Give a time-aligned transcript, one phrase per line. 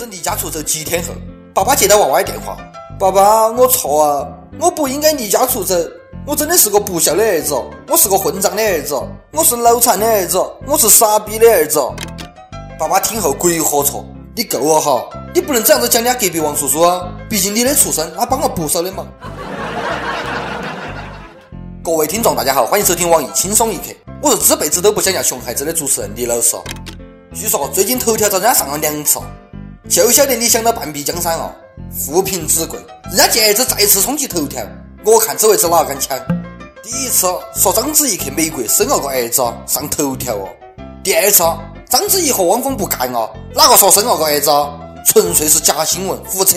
[0.00, 1.12] 子离家出走几天后，
[1.52, 2.56] 爸爸接到娃娃的电话
[2.98, 4.26] ：“爸爸，我错啊，
[4.58, 5.74] 我不应该离家出走，
[6.26, 7.54] 我真的是个不孝的儿子，
[7.86, 8.98] 我是个混账的儿子，
[9.30, 11.78] 我是脑残的儿子，我是傻逼的儿子。”
[12.80, 14.02] 爸爸听后鬼火错
[14.34, 19.06] ：“你够了哈，你不能这样子讲人家隔壁王叔叔啊，毕竟你的出生他帮了不少的忙。
[21.84, 26.56] ”各位听众，大家好，欢迎收听网易轻松一刻，我是这辈子都不想要熊孩子的主持人李老师。
[27.34, 29.20] 据说最近头条遭人家上了两次，
[29.90, 31.50] 就晓得你想到半壁江山哦，
[31.92, 34.64] 富平纸贵，人家戒指再次冲击头条，
[35.04, 36.16] 我看这位是哪敢抢？
[36.80, 37.26] 第一次
[37.56, 40.48] 说章子怡去美国生了个儿子上头条哦，
[41.02, 41.42] 第二次
[41.88, 44.48] 章子怡和汪峰不干哦，哪个说生了个儿子？
[45.06, 46.56] 纯粹是假新闻胡扯。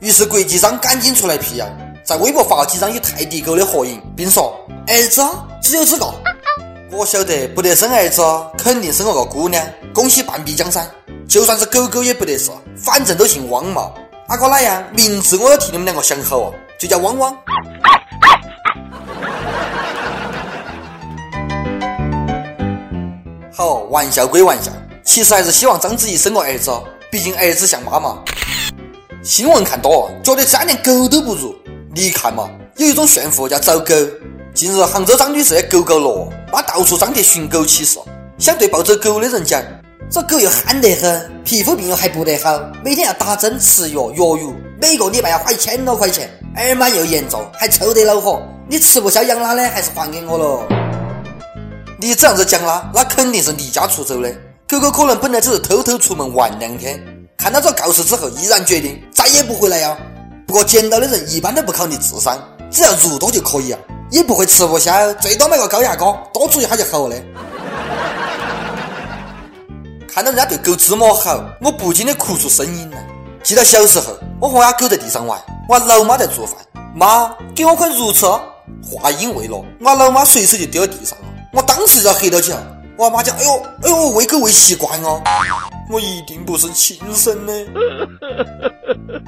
[0.00, 1.66] 于是国际章赶紧出来辟谣。
[2.04, 5.22] 在微博发了几张与泰迪狗的合影，并说：“儿子
[5.62, 6.14] 只有这个，
[6.90, 8.22] 我晓得不得生儿子，
[8.56, 9.62] 肯定生了个姑娘。
[9.94, 10.88] 恭喜半壁江山，
[11.28, 13.90] 就算是狗狗也不得事，反正都姓汪嘛。
[14.28, 14.84] 阿哥哪样？
[14.94, 17.36] 名字我要替你们两个想好哦，就叫汪汪。
[23.52, 24.70] ”好，玩笑归玩笑，
[25.04, 26.70] 其实还是希望章子怡生个儿子，
[27.10, 28.18] 毕竟儿子像妈妈。
[29.22, 31.54] 新闻看多，觉得家连狗都不如。
[31.94, 33.94] 你看嘛，有一种炫富叫找狗。
[34.54, 37.98] 近日，杭州张女士的狗狗罗妈到处张贴寻狗启事，
[38.38, 39.62] 想对抱走狗的人讲：
[40.10, 48.40] 这狗又憨得很，皮肤病又还不得好，每天要打针吃药药浴，每个礼拜要花一千多块钱，耳螨又严重，还臭得恼火。
[48.68, 50.64] 你吃不消养它的，还是还给我喽。
[51.98, 54.32] 你这样子讲它，那肯定是离家出走的。
[54.68, 57.02] 狗狗可能本来只是偷偷出门玩两天，
[57.36, 59.96] 看到这告示之后，毅然决定再也不回来呀。
[60.46, 62.38] 不过捡到的人一般都不考虑智商，
[62.70, 63.80] 只要入多就可以啊，
[64.10, 67.16] 也不会吃不消，最多买个高压锅，多煮一下就好了。
[70.14, 73.04] 看到人家对狗这么好，我不禁的哭出声音来。
[73.42, 76.56] 记得小时候，我和俺狗在地上玩，我老妈在做饭，
[76.94, 78.24] 妈给我块肉吃。
[78.80, 82.58] 话音未落，我老妈随手就丢到地上了，我当时就要黑到起来。
[82.96, 85.20] 我妈讲：“哎呦，哎呦，喂狗喂习惯哦，
[85.90, 87.52] 我一定不是亲生的。”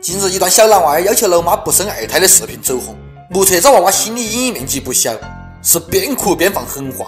[0.00, 2.96] 近日，一段小男娃儿要求老妈不生二胎的视频走红，
[3.28, 5.12] 目测这娃娃心理阴影面积不小，
[5.62, 7.04] 是边哭边放狠话：“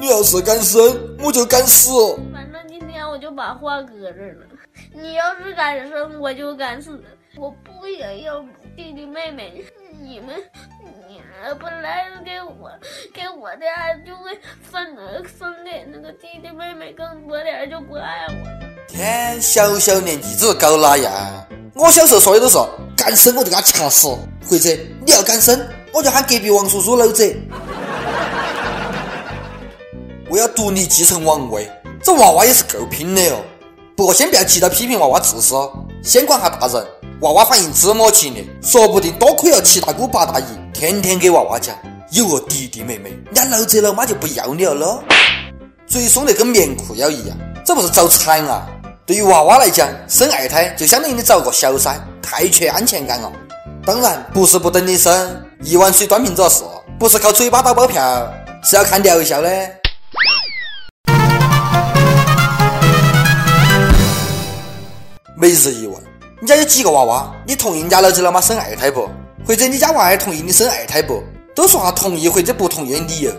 [0.00, 1.92] 你要是敢生，我就敢死。”
[3.42, 4.46] 把话搁这儿了。
[4.94, 7.02] 你要是敢生，我就敢死。
[7.36, 8.40] 我不想要
[8.76, 9.64] 弟弟妹妹？
[10.00, 10.36] 你们，
[11.08, 11.20] 你
[11.60, 12.70] 本来给我
[13.12, 14.30] 给我的爱就会
[14.62, 18.86] 分分给那个弟弟妹妹更多点，就不爱我。
[18.86, 21.12] 天，小小年纪这是搞哪样？
[21.74, 22.56] 我小时候说的都是
[22.96, 24.06] 敢生我就给他掐死，
[24.48, 24.70] 或者
[25.04, 27.24] 你要敢生，我就喊隔壁王叔叔搂走。
[30.32, 31.70] 我要独立继承王位，
[32.02, 33.36] 这娃娃也是够拼的哦。
[33.94, 35.54] 不过先不要急着批评娃娃自私，
[36.02, 36.86] 先管下大人。
[37.20, 41.76] 娃娃反应这么激烈，说不定多亏了七大姑八大姨天天给娃娃讲，
[42.12, 45.02] 有个弟弟妹妹，人家搂着老妈就不要你了喽。
[45.86, 48.66] 嘴松得跟棉裤腰一样，这不是找惨啊！
[49.04, 53.30] 对于娃娃来讲，生二胎就相当于你找个小三，太缺安全感了。
[53.84, 56.62] 当然，不是不等你生，一碗水端平这事，
[56.98, 58.32] 不是靠嘴巴打包票，
[58.64, 59.81] 是要看疗效的。
[65.42, 66.00] 每日一问：
[66.40, 67.34] 你家有几个娃娃？
[67.44, 69.10] 你同意你家老子老妈生二胎不？
[69.44, 71.20] 或者你家娃儿同意你生二胎不？
[71.52, 73.32] 都说下同意或者不同意的理由。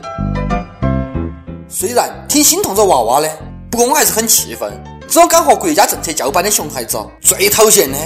[1.70, 3.30] 虽然挺心痛这娃娃的，
[3.72, 4.70] 不过我还是很气愤。
[5.08, 7.98] 这敢和国家政策叫板的熊孩子，最讨厌的，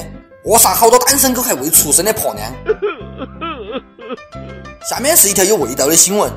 [0.43, 2.53] 扼杀好多单身狗还未出生的婆娘。
[4.87, 6.31] 下面是一条有味道的新闻：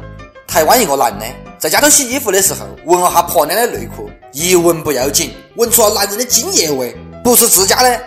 [0.47, 1.27] 台湾一个男的
[1.59, 8.01] 在家头洗衣服的时候，闻了下婆娘的内裤，一闻不要紧，闻出了男人的精液味，不是自家的。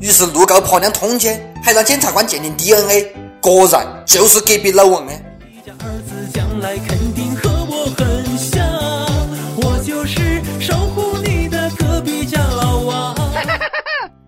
[0.00, 5.12] 于是怒告婆娘通奸，还让检察官鉴定 DNA，果然就是隔壁老王的。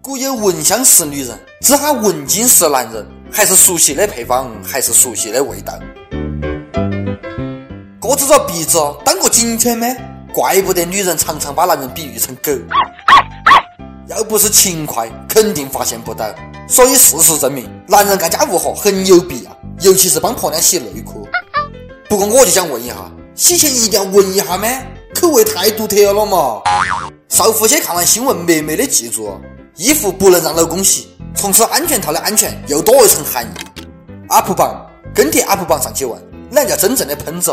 [0.00, 5.74] 古有闻香识女人，只喊闻精识男人，还是熟悉的配方，还是熟悉的味道。
[8.00, 9.86] 哥指着鼻子当过警犬吗？
[10.32, 12.52] 怪不得女人常常把男人比喻成狗。
[14.08, 16.24] 要不是勤快，肯定发现不到。
[16.66, 21.28] 所以事实证明，男人干家务活很有必要，尤其是帮婆娘洗内裤。
[22.08, 22.94] 不过我就想问一下，
[23.34, 24.66] 洗前一定要闻一下吗？
[25.14, 26.62] 口味太独特了嘛！
[27.28, 29.30] 少妇些看完新闻，默默的记住。
[29.76, 33.82] 衣服不能让老公洗，从此安全套的安全又多一层含义。
[34.30, 36.18] UP 榜跟帖 UP 榜上去问，
[36.50, 37.52] 哪叫真正的喷子？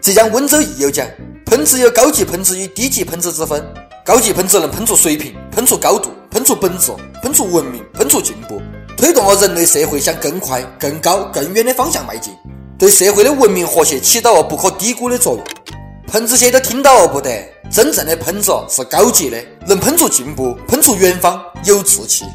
[0.00, 1.04] 浙江温州益友讲，
[1.46, 3.60] 喷子有高级喷子与低级喷子之分，
[4.04, 5.34] 高级喷子能喷出水瓶。
[5.56, 6.92] 喷出高度，喷出本质，
[7.22, 8.60] 喷出文明，喷出进步，
[8.94, 12.30] 推动了人类社会向更快、更高、更远的方向迈进，
[12.78, 15.42] 对社会的文明和谐起到了不可低估的作用。
[16.08, 17.42] 喷子些都听到了不得？
[17.70, 22.26] 真正的喷子是高级的，能喷出进步，喷出远方，有志气。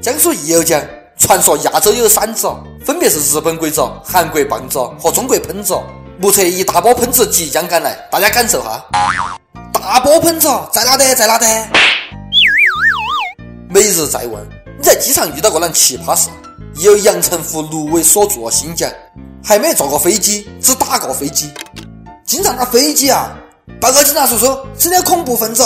[0.00, 0.80] 江苏益友讲，
[1.18, 2.48] 传说亚洲有三子，
[2.86, 5.74] 分别是日本鬼子、韩国棒子和中国喷子。
[6.16, 8.86] 目测一大波喷子即将赶来，大家感受哈。
[9.94, 11.14] 大波喷子在哪的？
[11.14, 11.46] 在哪的？
[13.70, 14.44] 每日再问，
[14.76, 16.30] 你在机场遇到过哪奇葩事？
[16.80, 18.90] 有阳澄湖芦苇锁住新疆，
[19.40, 21.48] 还没坐过飞机，只打过飞机。
[22.26, 23.38] 经常打飞机啊！
[23.80, 25.62] 报告警察叔叔，这里有恐怖分子。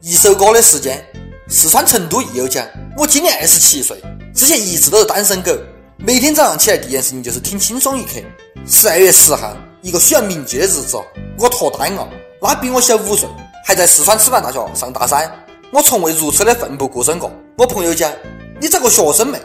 [0.00, 1.00] 一首歌的时间，
[1.46, 2.66] 四川成都益友奖。
[2.96, 4.02] 我今年二十七岁，
[4.34, 5.56] 之前一直都是单身狗，
[5.98, 8.14] 每天早上起来第一件事情就是听轻松一刻。
[8.66, 10.96] 十二月十号，一个需要铭记的日子，
[11.38, 12.08] 我脱单了。
[12.40, 13.28] 他比我小五岁，
[13.66, 15.30] 还在四川师范大学上大三。
[15.70, 17.30] 我从未如此的奋不顾身过。
[17.58, 18.10] 我朋友讲
[18.58, 19.38] ：“你这个学生妹，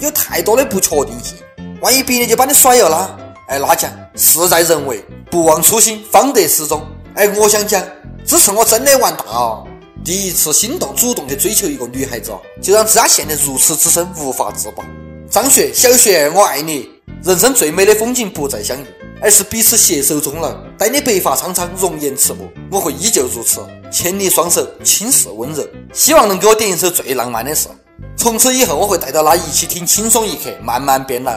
[0.00, 1.38] 有太多的不确定性，
[1.80, 6.86] 万一别人就把你甩了呢。”哎，那讲事在人为，不忘初心，方得始终。
[7.14, 7.82] 哎，我想讲，
[8.26, 9.66] 这次我真的玩大哦！
[10.04, 14.84] 第一次心动主动去追求一个女孩子，就让自家陷得如此之深，无法自拔。
[15.30, 16.86] 张雪，小雪，我爱你。
[17.22, 18.86] 人生最美的风景不再相遇，
[19.20, 20.52] 而是彼此携手终老。
[20.78, 23.60] 待你白发苍苍，容颜迟暮，我会依旧如此，
[23.90, 25.66] 牵你双手，轻视温柔。
[25.92, 27.68] 希望能给我点一首最浪漫的事。
[28.16, 31.32] 从此以后，我会带着他一起听轻松一刻，慢慢变老。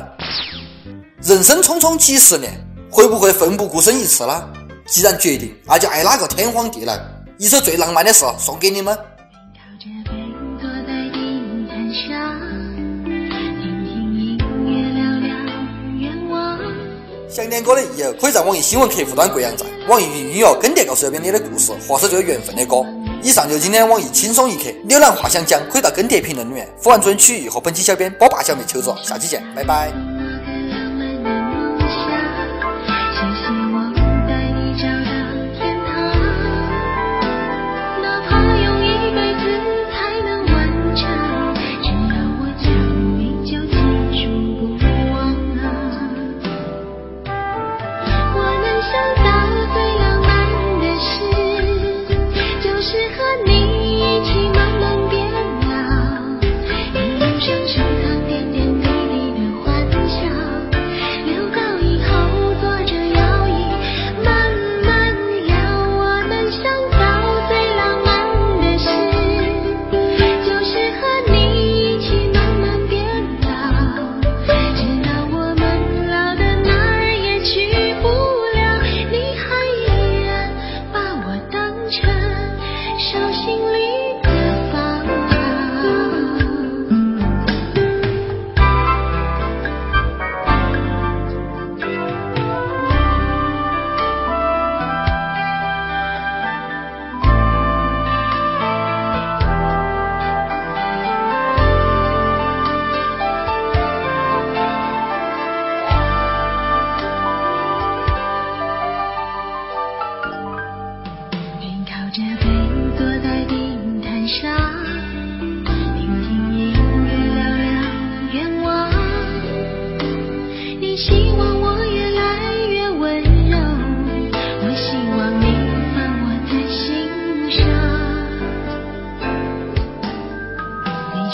[1.22, 2.54] 人生匆匆几十年，
[2.90, 4.44] 会不会奋不顾身一次呢？
[4.88, 6.98] 既然决定，那就爱哪个天荒地老。
[7.38, 8.98] 一首最浪漫的事送给你们。
[17.30, 22.84] 想点歌的益友，可以在网易新闻客户端贵阳站、网易云音乐跟帖告诉小编你的故事，或是最有缘分的歌。
[23.22, 26.68] 以上就是今天网易轻松一刻，浏览话想讲，可以到跟帖评论里面。
[26.82, 30.09] 呼完主人曲艺和本期小编波霸小妹求助，下期见，拜拜。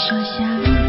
[0.08, 0.85] 说下。